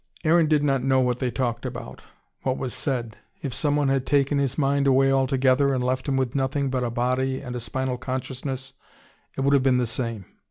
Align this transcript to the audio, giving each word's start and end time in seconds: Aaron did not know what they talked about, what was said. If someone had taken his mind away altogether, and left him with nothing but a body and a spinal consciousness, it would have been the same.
Aaron 0.23 0.47
did 0.47 0.63
not 0.63 0.81
know 0.83 0.99
what 0.99 1.19
they 1.19 1.29
talked 1.29 1.63
about, 1.63 2.01
what 2.41 2.57
was 2.57 2.73
said. 2.73 3.17
If 3.43 3.53
someone 3.53 3.87
had 3.89 4.03
taken 4.07 4.39
his 4.39 4.57
mind 4.57 4.87
away 4.87 5.11
altogether, 5.11 5.75
and 5.75 5.83
left 5.83 6.07
him 6.07 6.17
with 6.17 6.33
nothing 6.33 6.71
but 6.71 6.83
a 6.83 6.89
body 6.89 7.39
and 7.39 7.55
a 7.55 7.59
spinal 7.59 7.99
consciousness, 7.99 8.73
it 9.37 9.41
would 9.41 9.53
have 9.53 9.61
been 9.61 9.77
the 9.77 9.85
same. 9.85 10.25